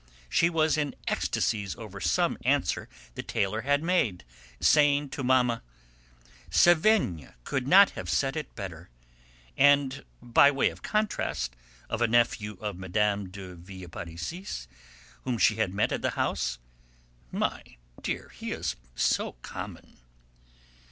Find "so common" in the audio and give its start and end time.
18.95-19.97